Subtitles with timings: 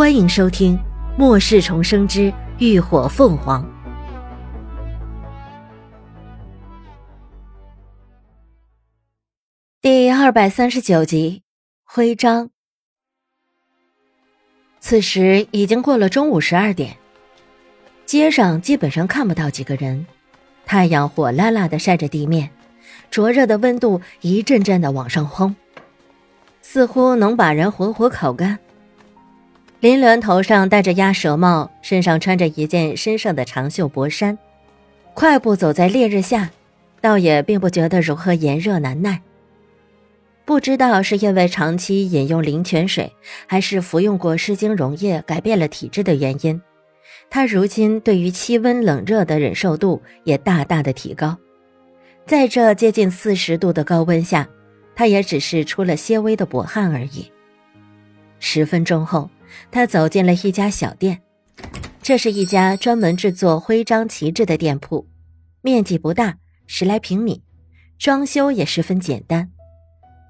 [0.00, 0.78] 欢迎收听
[1.18, 3.62] 《末世重生之浴火凤凰》
[9.82, 11.42] 第二百三十九集。
[11.84, 12.48] 徽章。
[14.80, 16.96] 此时已经过了中午十二点，
[18.06, 20.06] 街上基本上看不到几个人，
[20.64, 22.48] 太阳火辣辣的晒着地面，
[23.10, 25.54] 灼热的温度一阵阵的往上轰，
[26.62, 28.58] 似乎能把人活活烤干。
[29.80, 34.38] 林鸾头上戴着鸭舌帽，身上穿着一件深色的长袖薄衫，
[35.14, 36.50] 快步走在烈日下，
[37.00, 39.22] 倒也并不觉得如何炎热难耐。
[40.44, 43.10] 不知道是因为长期饮用灵泉水，
[43.46, 46.60] 还是服用过湿精溶液改变了体质的原因，
[47.30, 51.38] 他如今对于气温冷热的忍受度也大大的提高。
[52.26, 54.46] 在这接近四十度的高温下，
[54.94, 57.32] 他也只是出了些微的薄汗而已。
[58.40, 59.30] 十分钟后。
[59.70, 61.20] 他走进了一家小店，
[62.02, 65.06] 这是一家专门制作徽章旗帜的店铺，
[65.62, 67.42] 面积不大，十来平米，
[67.98, 69.50] 装修也十分简单。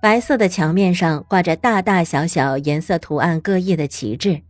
[0.02, 4.40] 白色的墙面上挂着大大小小、颜色图案各异的旗帜，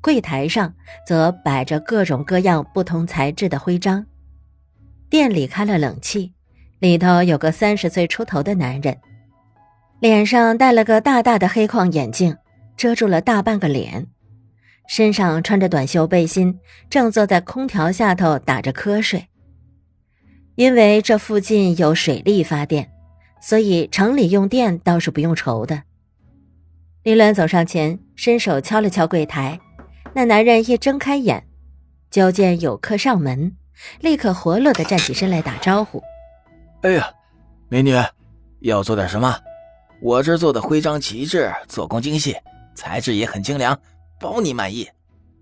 [0.00, 0.74] 柜台上
[1.06, 4.04] 则摆着各种各样、不同材质的徽章。
[5.08, 6.32] 店里开了冷气，
[6.80, 8.98] 里头有个三十岁出头的男人，
[10.00, 12.36] 脸上戴了个大大的黑框眼镜。
[12.76, 14.06] 遮住了大半个脸，
[14.88, 16.58] 身上穿着短袖背心，
[16.90, 19.28] 正坐在空调下头打着瞌睡。
[20.56, 22.90] 因为这附近有水力发电，
[23.40, 25.82] 所以城里用电倒是不用愁的。
[27.02, 29.58] 林鸾走上前，伸手敲了敲柜台，
[30.14, 31.44] 那男人一睁开眼，
[32.10, 33.56] 就见有客上门，
[34.00, 36.02] 立刻活络的站起身来打招呼
[36.82, 37.10] ：“哎呀，
[37.68, 37.92] 美女，
[38.60, 39.36] 要做点什么？
[40.00, 42.36] 我这做的徽章旗帜，做工精细。”
[42.74, 43.80] 材质也很精良，
[44.20, 44.88] 包你满意。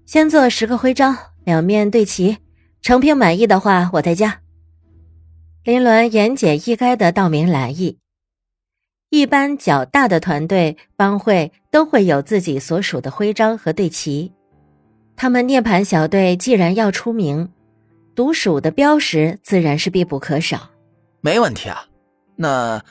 [0.06, 2.38] 先做十个徽章，两面对齐，
[2.82, 4.40] 成品满意的话，我再加。
[5.64, 7.98] 林伦言简意赅的道明来意。
[9.10, 14.32] 一般较大的团队帮会都会有自己所属的徽章和队旗，
[15.16, 17.50] 他们涅槃小队既然要出名，
[18.14, 20.70] 独属的标识自然是必不可少。
[21.20, 21.86] 没问题啊，
[22.36, 22.82] 那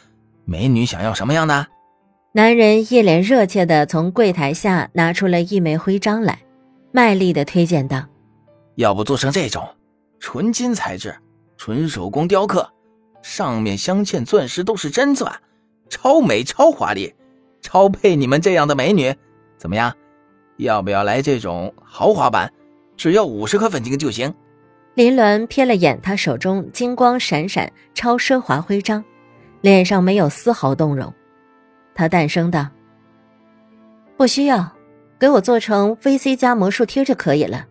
[0.45, 1.67] 美女想要什么样的？
[2.33, 6.39] 男人一脸热切地从柜台下拿出了一枚徽章来，
[6.93, 8.05] 卖力地推荐道
[8.75, 9.67] ：“要不做成这种，
[10.17, 11.13] 纯金材质，
[11.57, 12.65] 纯手工雕刻，
[13.21, 15.29] 上面镶嵌钻石都是真钻，
[15.89, 17.13] 超美超华丽，
[17.61, 19.13] 超配你们这样的美女，
[19.57, 19.93] 怎么样？
[20.55, 22.49] 要不要来这种豪华版？
[22.95, 24.33] 只要五十颗粉晶就行。”
[24.95, 29.03] 林鸾瞥了眼他手中金光闪闪、超奢华徽章，
[29.59, 31.13] 脸上没有丝毫动容。
[32.01, 32.67] 他淡声道
[34.17, 34.71] ：“不需要，
[35.19, 37.67] 给我做成 VC 加魔术贴就可以了。”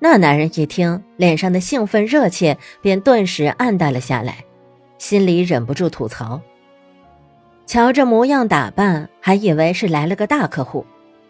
[0.00, 4.44] 那男人一听，脸上的兴奋热切便顿时暗淡了下来，
[4.98, 6.40] 心里忍不住吐槽
[7.64, 10.84] ：“瞧这模样打扮，还以为是来了个大客户，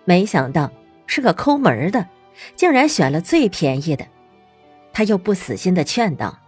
[0.06, 0.72] 没想到
[1.06, 2.06] 是个抠门的，
[2.54, 4.06] 竟然选了最便宜的。”
[4.94, 6.38] 他又不死心的劝道：“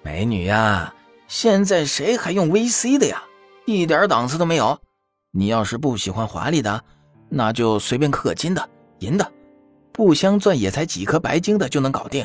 [0.00, 0.94] 美女呀，
[1.26, 3.20] 现在谁还用 VC 的呀？”
[3.66, 4.78] 一点档次都没有。
[5.30, 6.82] 你要是不喜欢华丽的，
[7.28, 8.68] 那就随便刻金的、
[9.00, 9.32] 银的，
[9.92, 12.24] 不镶钻也才几颗白金的就能搞定，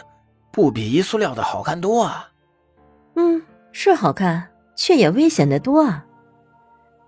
[0.52, 2.30] 不比一塑料的好看多啊。
[3.16, 3.42] 嗯，
[3.72, 6.06] 是好看，却也危险的多啊。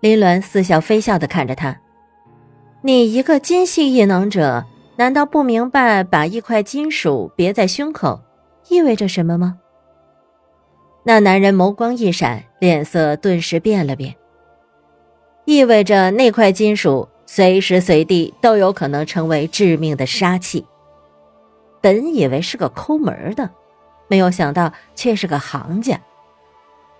[0.00, 1.80] 林鸾似笑非笑的看着他
[2.82, 4.64] ：“你一个金系异能者，
[4.96, 8.20] 难道不明白把一块金属别在胸口
[8.68, 9.58] 意味着什么吗？”
[11.06, 14.16] 那男人眸光一闪，脸色顿时变了变。
[15.44, 20.64] 意味着那块金属随时随地都有可能成为致命的杀器。
[21.80, 23.50] 本以为是个抠门的，
[24.06, 26.00] 没有想到却是个行家。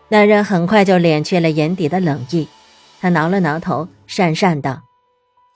[0.08, 2.48] 男人很快就敛去了眼底的冷意，
[3.00, 4.82] 他挠了挠头，讪讪道：“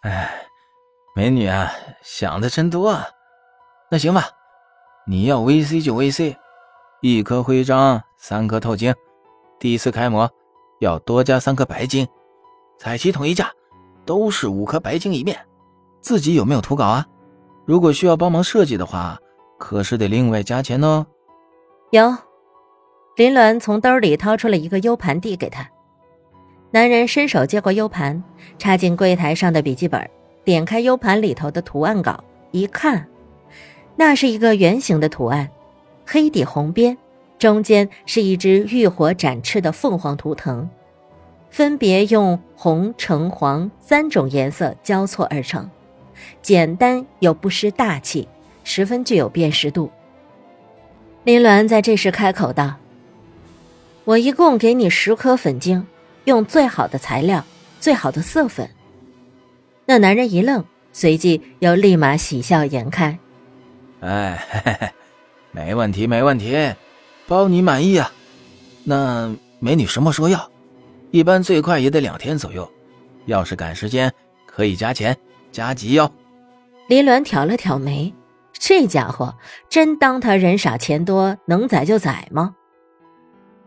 [0.02, 0.30] 哎，
[1.14, 1.72] 美女啊，
[2.02, 3.08] 想的真多啊。
[3.90, 4.28] 那行吧，
[5.06, 6.36] 你要 VC 就 VC，
[7.02, 8.94] 一颗徽章三颗透晶，
[9.58, 10.30] 第一次开模
[10.80, 12.06] 要多加三颗白金。”
[12.78, 13.50] 彩旗统一价
[14.04, 15.38] 都是五颗白金一面，
[16.00, 17.06] 自己有没有图稿啊？
[17.64, 19.18] 如果需要帮忙设计的话，
[19.58, 21.06] 可是得另外加钱哦。
[21.90, 22.16] 有，
[23.16, 25.68] 林鸾从兜里掏出了一个 U 盘递给他。
[26.70, 28.22] 男人伸手接过 U 盘，
[28.58, 30.08] 插进柜台上的笔记本，
[30.44, 33.08] 点开 U 盘里头的图案稿，一看，
[33.96, 35.48] 那是一个圆形的图案，
[36.06, 36.96] 黑底红边，
[37.38, 40.68] 中间是一只浴火展翅的凤凰图腾。
[41.56, 45.70] 分别用红、橙、黄三种颜色交错而成，
[46.42, 48.28] 简单又不失大气，
[48.62, 49.90] 十分具有辨识度。
[51.24, 52.74] 林鸾在这时开口道
[54.04, 55.86] ：“我一共给你十颗粉晶，
[56.24, 57.42] 用最好的材料，
[57.80, 58.68] 最好的色粉。”
[59.86, 60.62] 那男人一愣，
[60.92, 63.18] 随即又立马喜笑颜开
[64.04, 64.88] ：“哎，嘿 嘿
[65.52, 66.74] 没问题，没问题，
[67.26, 68.12] 包你满意啊。
[68.84, 70.50] 那美女什么时候要？
[71.10, 72.70] 一般最快也得两天左右，
[73.26, 74.12] 要是赶时间，
[74.46, 75.16] 可以加钱
[75.50, 76.10] 加急哟。”
[76.88, 78.12] 林鸾挑了挑眉。
[78.52, 79.34] 这家伙
[79.68, 82.56] 真当他人傻钱多，能宰就宰吗？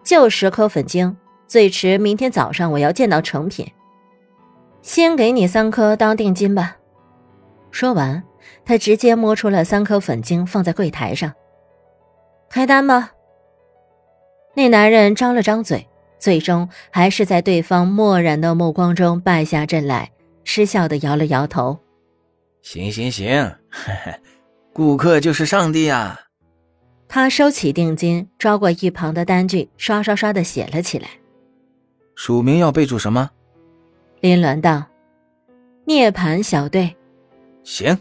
[0.04, 1.16] 就十颗粉晶，
[1.46, 3.72] 最迟明天早上我要见到成品。
[4.82, 6.78] 先给你三颗当定金吧。
[7.70, 8.24] 说完，
[8.66, 11.34] 他直接摸出了三颗粉晶，放在柜台上。
[12.50, 13.12] 开单吧。
[14.56, 15.89] 那男人张了张嘴，
[16.20, 20.12] 最终还是在对方漠然的目光中败下阵来，
[20.44, 21.80] 失笑的摇了摇头。
[22.62, 23.56] 行行行。
[24.74, 26.20] 顾客就是上帝啊！
[27.08, 31.10] 他收起定金，抓过一旁的单据，刷刷刷的写了起来。
[32.16, 33.30] 署名要备注什么？
[34.22, 34.86] 林鸾道
[35.86, 36.96] ：“涅槃小队。”
[37.64, 37.98] 行，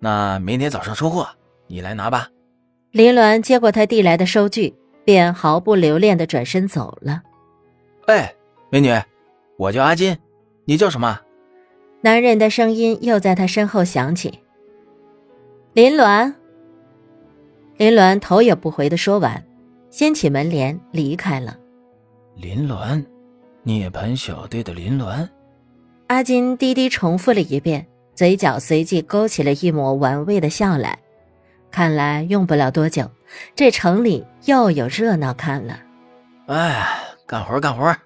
[0.00, 1.28] 那明天早上收货，
[1.66, 2.28] 你来拿吧。
[2.92, 4.74] 林鸾接过他递来的收据，
[5.04, 7.22] 便毫不留恋的转身走了。
[8.06, 8.32] 哎，
[8.70, 8.94] 美女，
[9.56, 10.16] 我叫阿金，
[10.64, 11.20] 你叫什么？
[12.02, 14.38] 男人的声音又在他身后响起。
[15.72, 16.32] 林鸾，
[17.76, 19.44] 林鸾头也不回的说完，
[19.90, 21.58] 掀起门帘离开了。
[22.36, 23.04] 林鸾，
[23.64, 25.28] 涅槃小队的林鸾。
[26.06, 30.96] 阿金低低重复了一遍，嘴角随即勾起了一抹玩味的笑来。
[31.72, 33.10] 看来用不了多久，
[33.56, 35.80] 这城里又有热闹看了。
[36.46, 36.86] 哎，
[37.26, 37.96] 干活干活。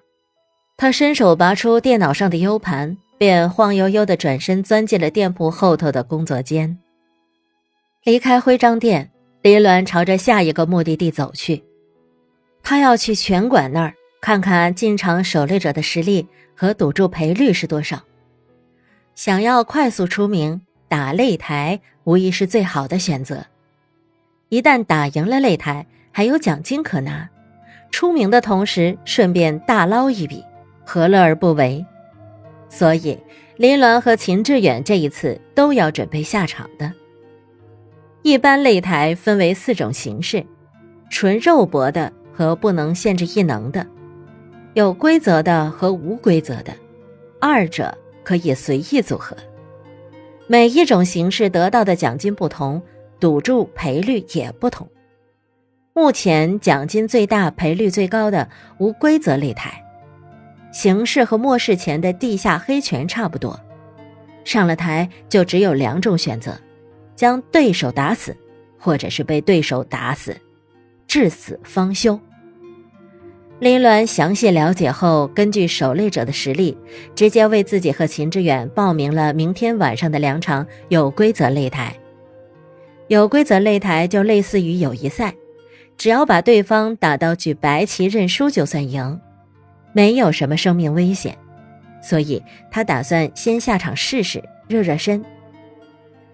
[0.77, 6.77] 他伸手拔出电脑上的 U 盘，便晃悠悠的转身钻进了店铺后头的工作间。
[8.03, 9.11] 离开徽章店，
[9.43, 11.63] 林鸾朝着下一个目的地走去。
[12.63, 18.01] 他要去拳馆那儿看看进场狩猎者的实力和赌注赔率是多少。
[19.13, 23.45] 想要快速出名，打擂台无疑是最好的选择。
[24.49, 27.29] 一旦打赢了擂台，还有奖金可拿，
[27.91, 30.43] 出名的同时顺便大捞一笔，
[30.85, 31.85] 何乐而不为？
[32.69, 33.19] 所以，
[33.57, 36.91] 林鸾和秦志远这一次都要准备下场的。
[38.23, 40.45] 一般擂台分为四种形式：
[41.09, 43.85] 纯肉搏的和不能限制异能的，
[44.73, 46.73] 有规则的和无规则的，
[47.39, 49.35] 二者可以随意组合。
[50.47, 52.81] 每一种形式得到的奖金不同，
[53.19, 54.87] 赌注赔率也不同。
[55.93, 58.47] 目前奖金最大、赔率最高的
[58.77, 59.83] 无规则擂台，
[60.71, 63.59] 形式和末世前的地下黑拳差不多。
[64.43, 66.57] 上了台就只有两种选择。
[67.13, 68.35] 将对手打死，
[68.79, 70.35] 或者是被对手打死，
[71.05, 72.19] 至死方休。
[73.59, 76.75] 林鸾详细了解后，根据狩猎者的实力，
[77.13, 81.95] 直接为自己和秦志远报名了明天晚上的两场有规则擂台。
[83.07, 85.35] 有规则擂台就类似于友谊赛，
[86.01, 89.21] 只要把对方打到举白旗认输就算赢，
[89.93, 91.37] 没有什么生命危险，
[92.01, 95.23] 所以他打算先下场试试，热热身。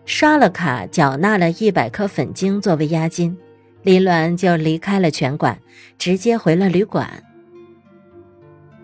[0.05, 3.37] 刷了卡，缴纳了一百颗粉晶作为押金，
[3.81, 5.59] 林鸾就离开了拳馆，
[5.97, 7.21] 直接回了旅馆。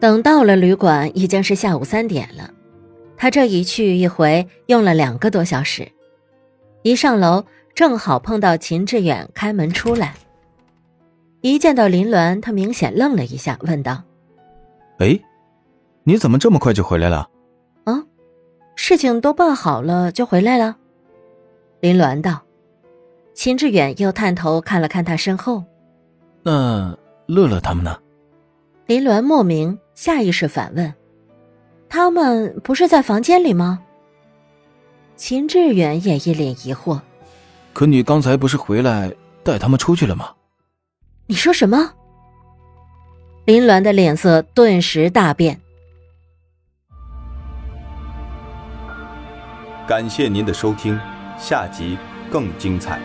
[0.02, 2.52] 等到了旅馆，已经是下午三点了。
[3.16, 5.88] 他这一去一回用了两个多小时，
[6.82, 10.16] 一上楼正好碰到秦志远开门出来。
[11.44, 14.02] 一见到林鸾，他明显愣了一下，问道
[15.00, 15.20] ：“哎，
[16.06, 17.30] 你怎么这么快就回来了
[17.84, 18.02] ？”“啊，
[18.78, 20.78] 事情都办好了就回来了。”
[21.82, 22.42] 林鸾道
[23.36, 25.62] ：“秦志远又探头看了看他身后，
[26.44, 28.00] 那乐乐他们呢？”
[28.88, 30.94] 林鸾莫名下意识反问
[31.90, 33.84] ：“他们不是在房间里吗？”
[35.18, 37.02] 秦志远也一脸疑惑
[37.74, 40.30] ：“可你刚才不是回来带他们出去了吗？”
[41.34, 41.94] 你说什么？
[43.46, 45.60] 林鸾的脸色顿时大变。
[49.88, 50.96] 感谢您的收听。
[51.40, 51.98] 下集
[52.30, 53.00] 更精彩。